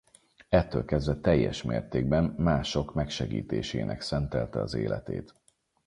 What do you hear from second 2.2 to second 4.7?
mások megsegítésének szentelte